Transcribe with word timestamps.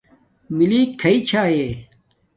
مِلیک 0.57 0.89
کھݳئی 0.99 1.17
چھݳئݺ؟ 1.27 1.69